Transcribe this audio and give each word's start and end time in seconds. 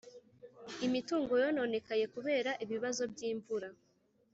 imitungo 0.85 1.31
yononekaye 1.43 2.05
kubera 2.15 2.51
ibibazo 2.63 3.03
by’imvura 3.11 3.69